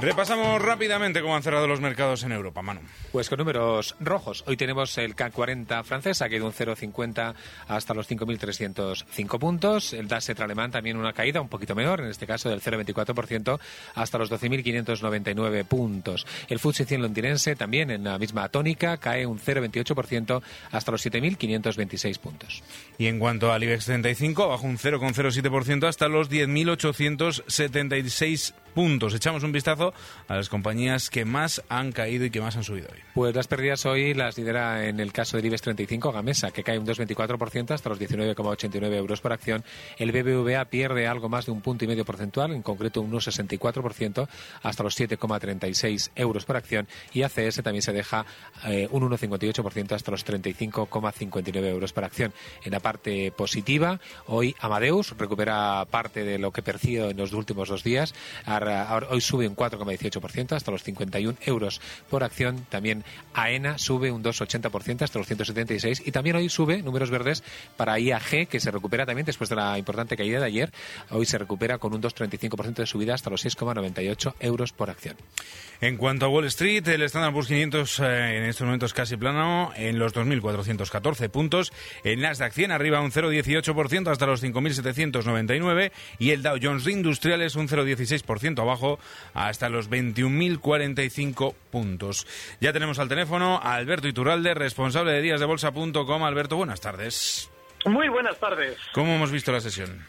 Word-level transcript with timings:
Repasamos 0.00 0.62
rápidamente 0.62 1.20
cómo 1.20 1.34
han 1.34 1.42
cerrado 1.42 1.66
los 1.66 1.80
mercados 1.80 2.22
en 2.22 2.30
Europa, 2.30 2.62
Manu. 2.62 2.82
Pues 3.10 3.28
con 3.28 3.38
números 3.38 3.96
rojos. 3.98 4.44
Hoy 4.46 4.56
tenemos 4.56 4.96
el 4.96 5.16
CAC 5.16 5.32
40 5.32 5.82
francés, 5.82 6.22
ha 6.22 6.28
caído 6.28 6.46
un 6.46 6.52
0,50 6.52 7.34
hasta 7.66 7.94
los 7.94 8.08
5.305 8.08 9.38
puntos. 9.40 9.92
El 9.92 10.06
DAX 10.06 10.30
alemán 10.38 10.70
también 10.70 10.98
una 10.98 11.12
caída 11.12 11.40
un 11.40 11.48
poquito 11.48 11.74
menor, 11.74 12.00
en 12.00 12.10
este 12.10 12.28
caso 12.28 12.48
del 12.48 12.62
0,24% 12.62 13.58
hasta 13.96 14.18
los 14.18 14.30
12.599 14.30 15.64
puntos. 15.64 16.28
El 16.48 16.60
FTSE 16.60 16.84
100 16.84 17.02
londinense 17.02 17.56
también 17.56 17.90
en 17.90 18.04
la 18.04 18.18
misma 18.18 18.48
tónica 18.50 18.98
cae 18.98 19.26
un 19.26 19.40
0,28% 19.40 20.42
hasta 20.70 20.92
los 20.92 21.04
7.526 21.04 22.20
puntos. 22.20 22.62
Y 22.98 23.08
en 23.08 23.18
cuanto 23.18 23.52
al 23.52 23.64
IBEX 23.64 23.86
35, 23.86 24.48
bajo 24.48 24.64
un 24.64 24.78
0,07% 24.78 25.88
hasta 25.88 26.06
los 26.06 26.30
10.876 26.30 28.54
puntos. 28.68 29.14
Echamos 29.14 29.42
un 29.42 29.52
vistazo 29.52 29.92
a 30.28 30.36
las 30.36 30.48
compañías 30.48 31.10
que 31.10 31.24
más 31.24 31.62
han 31.68 31.92
caído 31.92 32.24
y 32.24 32.30
que 32.30 32.40
más 32.40 32.56
han 32.56 32.64
subido 32.64 32.88
hoy. 32.92 33.00
Pues 33.14 33.34
las 33.34 33.46
pérdidas 33.48 33.84
hoy 33.86 34.14
las 34.14 34.36
lidera 34.38 34.86
en 34.86 35.00
el 35.00 35.12
caso 35.12 35.36
del 35.36 35.46
IBEX 35.46 35.62
35 35.62 36.12
Gamesa, 36.12 36.50
que 36.50 36.62
cae 36.62 36.78
un 36.78 36.86
2,24% 36.86 37.72
hasta 37.72 37.88
los 37.88 38.00
19,89 38.00 38.94
euros 38.94 39.20
por 39.20 39.32
acción. 39.32 39.64
El 39.96 40.12
BBVA 40.12 40.64
pierde 40.66 41.06
algo 41.06 41.28
más 41.28 41.46
de 41.46 41.52
un 41.52 41.60
punto 41.60 41.84
y 41.84 41.88
medio 41.88 42.04
porcentual, 42.04 42.52
en 42.52 42.62
concreto 42.62 43.00
un 43.00 43.12
1,64% 43.12 44.28
hasta 44.62 44.82
los 44.82 44.98
7,36 44.98 46.10
euros 46.14 46.44
por 46.44 46.56
acción. 46.56 46.88
Y 47.12 47.22
ACS 47.22 47.62
también 47.62 47.82
se 47.82 47.92
deja 47.92 48.24
eh, 48.66 48.88
un 48.90 49.08
1,58% 49.08 49.92
hasta 49.92 50.10
los 50.10 50.26
35,59 50.26 51.64
euros 51.64 51.92
por 51.92 52.04
acción. 52.04 52.32
En 52.64 52.72
la 52.72 52.80
parte 52.80 53.32
positiva, 53.32 54.00
hoy 54.26 54.54
Amadeus 54.60 55.16
recupera 55.16 55.84
parte 55.90 56.24
de 56.24 56.38
lo 56.38 56.52
que 56.52 56.62
percibió 56.62 57.10
en 57.10 57.16
los 57.16 57.32
últimos 57.32 57.68
dos 57.68 57.82
días 57.82 58.14
hoy 59.10 59.20
sube 59.20 59.48
un 59.48 59.56
4,18% 59.56 60.52
hasta 60.52 60.70
los 60.70 60.82
51 60.82 61.38
euros 61.46 61.80
por 62.08 62.24
acción. 62.24 62.66
También 62.68 63.04
AENA 63.34 63.78
sube 63.78 64.10
un 64.10 64.22
2,80% 64.22 65.02
hasta 65.02 65.18
los 65.18 65.26
176 65.26 66.02
y 66.04 66.12
también 66.12 66.36
hoy 66.36 66.48
sube 66.48 66.82
números 66.82 67.10
verdes 67.10 67.42
para 67.76 67.98
IAG 67.98 68.48
que 68.48 68.60
se 68.60 68.70
recupera 68.70 69.06
también 69.06 69.26
después 69.26 69.50
de 69.50 69.56
la 69.56 69.78
importante 69.78 70.16
caída 70.16 70.40
de 70.40 70.46
ayer. 70.46 70.72
Hoy 71.10 71.26
se 71.26 71.38
recupera 71.38 71.78
con 71.78 71.94
un 71.94 72.02
2,35% 72.02 72.74
de 72.74 72.86
subida 72.86 73.14
hasta 73.14 73.30
los 73.30 73.44
6,98 73.44 74.34
euros 74.40 74.72
por 74.72 74.90
acción. 74.90 75.16
En 75.80 75.96
cuanto 75.96 76.26
a 76.26 76.28
Wall 76.28 76.46
Street, 76.46 76.86
el 76.88 77.02
Standard 77.02 77.32
Poor's 77.32 77.46
500 77.46 78.00
eh, 78.00 78.38
en 78.38 78.44
estos 78.44 78.64
momentos 78.64 78.92
casi 78.92 79.16
plano 79.16 79.70
en 79.76 79.98
los 79.98 80.12
2.414 80.12 81.28
puntos. 81.28 81.72
El 82.02 82.20
Nasdaq 82.20 82.52
100 82.52 82.72
arriba 82.72 83.00
un 83.00 83.12
0,18% 83.12 84.10
hasta 84.10 84.26
los 84.26 84.42
5.799 84.42 85.92
y 86.18 86.30
el 86.30 86.42
Dow 86.42 86.58
Jones 86.60 86.86
Industriales 86.88 87.54
un 87.54 87.68
0,16% 87.68 88.47
abajo 88.56 88.98
hasta 89.34 89.68
los 89.68 89.90
21.045 89.90 91.54
puntos. 91.70 92.26
Ya 92.60 92.72
tenemos 92.72 92.98
al 92.98 93.08
teléfono 93.08 93.60
a 93.62 93.74
Alberto 93.74 94.08
Iturralde, 94.08 94.54
responsable 94.54 95.12
de 95.12 95.22
díasdebolsa.com. 95.22 96.24
Alberto, 96.24 96.56
buenas 96.56 96.80
tardes. 96.80 97.50
Muy 97.84 98.08
buenas 98.08 98.38
tardes. 98.38 98.76
¿Cómo 98.92 99.14
hemos 99.14 99.30
visto 99.30 99.52
la 99.52 99.60
sesión? 99.60 100.04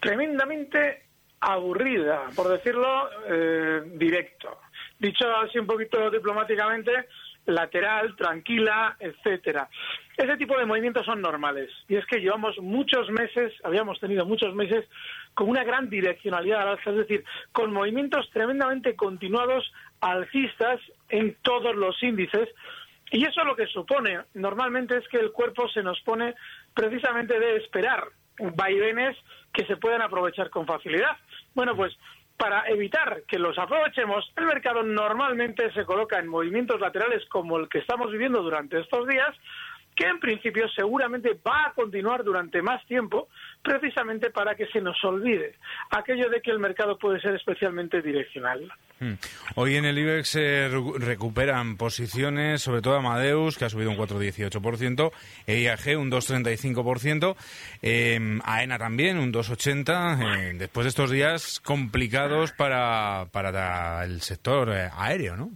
Tremendamente 0.00 1.04
aburrida, 1.40 2.26
por 2.34 2.48
decirlo 2.48 3.08
eh, 3.28 3.82
directo 3.94 4.58
dicho 5.00 5.24
así 5.36 5.58
un 5.58 5.66
poquito 5.66 6.10
diplomáticamente, 6.10 7.08
lateral, 7.46 8.14
tranquila, 8.16 8.96
etcétera. 8.98 9.68
Ese 10.16 10.36
tipo 10.36 10.58
de 10.58 10.66
movimientos 10.66 11.06
son 11.06 11.20
normales. 11.20 11.70
Y 11.88 11.96
es 11.96 12.06
que 12.06 12.20
llevamos 12.20 12.58
muchos 12.58 13.10
meses, 13.10 13.52
habíamos 13.64 13.98
tenido 14.00 14.26
muchos 14.26 14.54
meses, 14.54 14.86
con 15.34 15.48
una 15.48 15.64
gran 15.64 15.88
direccionalidad 15.88 16.62
al 16.62 16.68
alza, 16.68 16.90
es 16.90 16.96
decir, 16.96 17.24
con 17.52 17.72
movimientos 17.72 18.28
tremendamente 18.30 18.96
continuados 18.96 19.72
alcistas 20.00 20.80
en 21.08 21.36
todos 21.42 21.74
los 21.74 22.02
índices. 22.02 22.48
Y 23.12 23.24
eso 23.24 23.44
lo 23.44 23.56
que 23.56 23.66
supone 23.66 24.20
normalmente 24.34 24.96
es 24.96 25.08
que 25.08 25.18
el 25.18 25.32
cuerpo 25.32 25.68
se 25.68 25.82
nos 25.82 26.00
pone 26.02 26.34
precisamente 26.74 27.38
de 27.38 27.56
esperar 27.56 28.04
vaivenes 28.54 29.16
que 29.52 29.64
se 29.66 29.76
puedan 29.76 30.02
aprovechar 30.02 30.50
con 30.50 30.66
facilidad. 30.66 31.16
Bueno, 31.54 31.74
pues 31.74 31.96
para 32.40 32.66
evitar 32.68 33.22
que 33.28 33.38
los 33.38 33.58
aprovechemos, 33.58 34.32
el 34.38 34.46
mercado 34.46 34.82
normalmente 34.82 35.70
se 35.72 35.84
coloca 35.84 36.18
en 36.18 36.26
movimientos 36.26 36.80
laterales 36.80 37.22
como 37.28 37.58
el 37.58 37.68
que 37.68 37.80
estamos 37.80 38.10
viviendo 38.10 38.40
durante 38.40 38.80
estos 38.80 39.06
días, 39.06 39.36
que 40.00 40.06
en 40.06 40.18
principio 40.18 40.66
seguramente 40.74 41.38
va 41.46 41.66
a 41.66 41.72
continuar 41.74 42.24
durante 42.24 42.62
más 42.62 42.82
tiempo, 42.86 43.28
precisamente 43.62 44.30
para 44.30 44.54
que 44.54 44.64
se 44.68 44.80
nos 44.80 44.96
olvide 45.04 45.56
aquello 45.90 46.30
de 46.30 46.40
que 46.40 46.50
el 46.50 46.58
mercado 46.58 46.96
puede 46.98 47.20
ser 47.20 47.34
especialmente 47.34 48.00
direccional. 48.00 48.72
Hmm. 48.98 49.12
Hoy 49.56 49.76
en 49.76 49.84
el 49.84 49.98
IBEX 49.98 50.28
se 50.30 50.68
recuperan 50.98 51.76
posiciones, 51.76 52.62
sobre 52.62 52.80
todo 52.80 52.96
Amadeus, 52.96 53.58
que 53.58 53.66
ha 53.66 53.68
subido 53.68 53.90
un 53.90 53.98
4,18%, 53.98 55.12
EIAG 55.46 55.98
un 55.98 56.10
2,35%, 56.10 57.36
eh, 57.82 58.38
AENA 58.42 58.78
también 58.78 59.18
un 59.18 59.34
2,80%, 59.34 60.22
eh, 60.22 60.54
después 60.54 60.86
de 60.86 60.88
estos 60.88 61.10
días 61.10 61.60
complicados 61.60 62.52
para, 62.52 63.26
para 63.32 64.02
el 64.04 64.22
sector 64.22 64.70
eh, 64.70 64.88
aéreo, 64.96 65.36
¿no? 65.36 65.50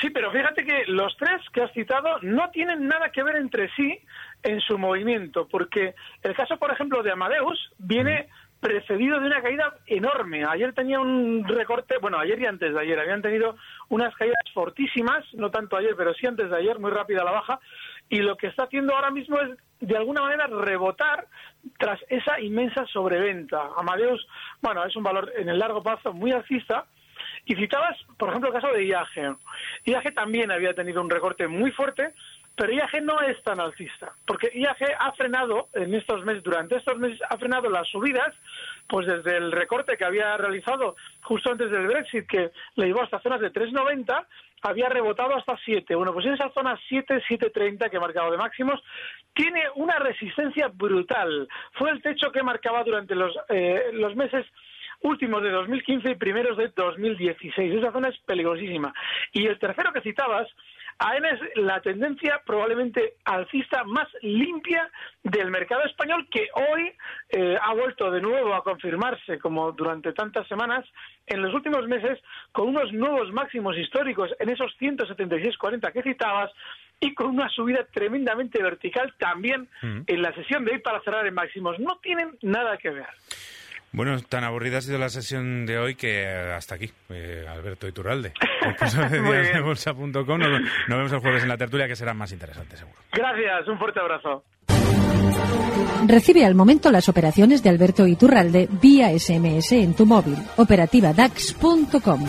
Sí, 0.00 0.10
pero 0.10 0.30
fíjate 0.30 0.64
que 0.64 0.84
los 0.86 1.16
tres 1.16 1.40
que 1.52 1.62
has 1.62 1.72
citado 1.72 2.18
no 2.22 2.50
tienen 2.50 2.86
nada 2.86 3.10
que 3.10 3.22
ver 3.22 3.36
entre 3.36 3.68
sí 3.74 3.98
en 4.42 4.60
su 4.60 4.78
movimiento, 4.78 5.48
porque 5.48 5.94
el 6.22 6.34
caso, 6.34 6.56
por 6.56 6.70
ejemplo, 6.70 7.02
de 7.02 7.10
Amadeus 7.10 7.72
viene 7.78 8.28
precedido 8.60 9.20
de 9.20 9.26
una 9.26 9.42
caída 9.42 9.74
enorme. 9.86 10.44
Ayer 10.44 10.72
tenía 10.72 11.00
un 11.00 11.44
recorte, 11.46 11.96
bueno, 11.98 12.18
ayer 12.18 12.40
y 12.40 12.46
antes 12.46 12.74
de 12.74 12.80
ayer, 12.80 12.98
habían 12.98 13.22
tenido 13.22 13.56
unas 13.88 14.14
caídas 14.16 14.42
fortísimas, 14.52 15.24
no 15.34 15.50
tanto 15.50 15.76
ayer, 15.76 15.94
pero 15.96 16.12
sí 16.14 16.26
antes 16.26 16.50
de 16.50 16.56
ayer, 16.56 16.78
muy 16.78 16.90
rápida 16.90 17.24
la 17.24 17.30
baja, 17.30 17.60
y 18.08 18.18
lo 18.18 18.36
que 18.36 18.48
está 18.48 18.64
haciendo 18.64 18.94
ahora 18.94 19.10
mismo 19.10 19.38
es, 19.40 19.50
de 19.80 19.96
alguna 19.96 20.22
manera, 20.22 20.46
rebotar 20.46 21.26
tras 21.78 22.00
esa 22.08 22.40
inmensa 22.40 22.84
sobreventa. 22.86 23.62
Amadeus, 23.76 24.26
bueno, 24.60 24.84
es 24.84 24.96
un 24.96 25.04
valor 25.04 25.32
en 25.36 25.48
el 25.48 25.58
largo 25.58 25.82
plazo 25.82 26.12
muy 26.12 26.32
alcista, 26.32 26.86
y 27.44 27.54
citabas, 27.54 27.96
por 28.16 28.28
ejemplo, 28.28 28.48
el 28.48 28.60
caso 28.60 28.72
de 28.72 28.86
IAG. 28.86 29.36
IAG 29.84 30.14
también 30.14 30.50
había 30.50 30.74
tenido 30.74 31.00
un 31.00 31.10
recorte 31.10 31.46
muy 31.48 31.70
fuerte, 31.72 32.14
pero 32.58 32.72
IAG 32.72 33.02
no 33.02 33.20
es 33.20 33.40
tan 33.44 33.60
alcista, 33.60 34.12
porque 34.26 34.50
IAG 34.52 34.78
ha 34.98 35.12
frenado 35.12 35.68
en 35.74 35.94
estos 35.94 36.24
meses, 36.24 36.42
durante 36.42 36.76
estos 36.76 36.98
meses, 36.98 37.20
ha 37.30 37.38
frenado 37.38 37.70
las 37.70 37.86
subidas, 37.88 38.34
pues 38.88 39.06
desde 39.06 39.36
el 39.36 39.52
recorte 39.52 39.96
que 39.96 40.04
había 40.04 40.36
realizado 40.36 40.96
justo 41.22 41.52
antes 41.52 41.70
del 41.70 41.86
Brexit, 41.86 42.26
que 42.26 42.50
le 42.74 42.86
llevó 42.86 43.02
hasta 43.02 43.20
zonas 43.20 43.40
de 43.40 43.52
3,90, 43.52 44.26
había 44.62 44.88
rebotado 44.88 45.36
hasta 45.36 45.56
7. 45.64 45.94
Bueno, 45.94 46.12
pues 46.12 46.26
en 46.26 46.34
esa 46.34 46.50
zona 46.50 46.76
7, 46.88 47.22
7,30 47.28 47.90
que 47.90 47.96
he 47.96 48.00
marcado 48.00 48.30
de 48.32 48.38
máximos, 48.38 48.82
tiene 49.34 49.62
una 49.76 49.98
resistencia 50.00 50.68
brutal. 50.68 51.48
Fue 51.74 51.90
el 51.90 52.02
techo 52.02 52.32
que 52.32 52.42
marcaba 52.42 52.82
durante 52.82 53.14
los, 53.14 53.36
eh, 53.50 53.90
los 53.92 54.16
meses 54.16 54.44
últimos 55.02 55.42
de 55.42 55.50
2015 55.50 56.10
y 56.10 56.14
primeros 56.16 56.56
de 56.56 56.68
2016. 56.74 57.74
Esa 57.74 57.92
zona 57.92 58.08
es 58.08 58.18
peligrosísima. 58.26 58.92
Y 59.32 59.46
el 59.46 59.58
tercero 59.58 59.92
que 59.92 60.00
citabas, 60.00 60.48
AENA 60.98 61.30
es 61.30 61.40
la 61.56 61.80
tendencia 61.80 62.42
probablemente 62.44 63.14
alcista 63.24 63.84
más 63.84 64.08
limpia 64.22 64.90
del 65.22 65.50
mercado 65.50 65.84
español 65.84 66.26
que 66.28 66.48
hoy 66.54 66.92
eh, 67.30 67.56
ha 67.62 67.72
vuelto 67.74 68.10
de 68.10 68.20
nuevo 68.20 68.52
a 68.54 68.64
confirmarse, 68.64 69.38
como 69.38 69.70
durante 69.72 70.12
tantas 70.12 70.48
semanas, 70.48 70.84
en 71.26 71.40
los 71.42 71.54
últimos 71.54 71.86
meses, 71.86 72.18
con 72.50 72.68
unos 72.68 72.92
nuevos 72.92 73.32
máximos 73.32 73.76
históricos 73.76 74.30
en 74.40 74.48
esos 74.48 74.76
176,40 74.80 75.92
que 75.92 76.02
citabas 76.02 76.50
y 77.00 77.14
con 77.14 77.28
una 77.28 77.48
subida 77.48 77.86
tremendamente 77.92 78.60
vertical 78.60 79.14
también 79.18 79.68
mm. 79.82 80.00
en 80.06 80.22
la 80.22 80.34
sesión 80.34 80.64
de 80.64 80.72
hoy 80.72 80.78
para 80.80 81.00
cerrar 81.02 81.26
en 81.28 81.34
máximos. 81.34 81.78
No 81.78 81.98
tienen 82.02 82.36
nada 82.42 82.76
que 82.76 82.90
ver. 82.90 83.06
Bueno, 83.92 84.20
tan 84.22 84.44
aburrida 84.44 84.78
ha 84.78 84.80
sido 84.82 84.98
la 84.98 85.08
sesión 85.08 85.64
de 85.66 85.78
hoy 85.78 85.94
que 85.94 86.26
hasta 86.26 86.74
aquí, 86.74 86.90
eh, 87.08 87.46
Alberto 87.48 87.88
Iturralde. 87.88 88.32
de 89.10 89.60
bolsa.com. 89.62 90.12
Nos, 90.12 90.60
nos 90.88 90.98
vemos 90.98 91.12
el 91.12 91.20
jueves 91.20 91.42
en 91.42 91.48
la 91.48 91.56
tertulia 91.56 91.88
que 91.88 91.96
será 91.96 92.12
más 92.14 92.30
interesante, 92.32 92.76
seguro. 92.76 92.98
Gracias, 93.12 93.66
un 93.68 93.78
fuerte 93.78 94.00
abrazo. 94.00 94.44
Recibe 96.06 96.44
al 96.44 96.54
momento 96.54 96.90
las 96.92 97.08
operaciones 97.08 97.62
de 97.62 97.70
Alberto 97.70 98.06
Iturralde 98.06 98.68
vía 98.80 99.10
SMS 99.18 99.72
en 99.72 99.94
tu 99.94 100.06
móvil. 100.06 100.36
Operativa 100.56 101.12
DAX.com. 101.12 102.26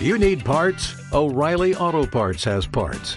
you 0.00 0.18
need 0.18 0.44
parts? 0.44 0.94
O'Reilly 1.12 1.74
Auto 1.74 2.04
Parts 2.06 2.44
has 2.44 2.66
parts. 2.66 3.16